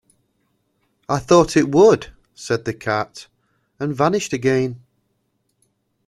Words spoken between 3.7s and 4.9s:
and vanished again.